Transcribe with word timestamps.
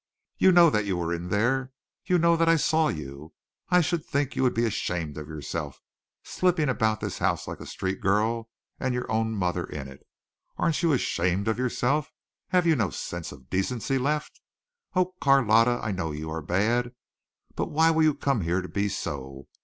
You 0.39 0.51
know 0.51 0.71
that 0.71 0.85
you 0.85 0.97
were 0.97 1.13
in 1.13 1.29
there. 1.29 1.71
You 2.05 2.17
know 2.17 2.35
that 2.35 2.49
I 2.49 2.55
saw 2.55 2.87
you. 2.87 3.33
I 3.69 3.81
should 3.81 4.03
think 4.03 4.35
you 4.35 4.41
would 4.41 4.55
be 4.55 4.65
ashamed 4.65 5.15
of 5.15 5.27
yourself, 5.27 5.79
slipping 6.23 6.69
about 6.69 7.01
this 7.01 7.19
house 7.19 7.47
like 7.47 7.59
a 7.59 7.67
street 7.67 8.01
girl 8.01 8.49
and 8.79 8.95
your 8.95 9.05
own 9.11 9.33
mother 9.35 9.63
in 9.63 9.87
it. 9.87 10.01
Aren't 10.57 10.81
you 10.81 10.91
ashamed 10.91 11.47
of 11.47 11.59
yourself? 11.59 12.09
Have 12.47 12.65
you 12.65 12.75
no 12.75 12.89
sense 12.89 13.31
of 13.31 13.51
decency 13.51 13.99
left? 13.99 14.41
Oh, 14.95 15.13
Carlotta, 15.21 15.79
I 15.83 15.91
know 15.91 16.13
you 16.13 16.31
are 16.31 16.41
bad, 16.41 16.95
but 17.55 17.69
why 17.69 17.91
will 17.91 18.01
you 18.01 18.15
come 18.15 18.41
here 18.41 18.61
to 18.63 18.67
be 18.67 18.89
so? 18.89 19.45